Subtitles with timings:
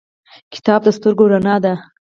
[0.53, 1.73] کتاب د سترګو رڼا ده